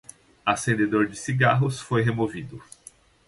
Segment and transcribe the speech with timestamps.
[0.47, 2.59] Acendedor de cigarros foi removido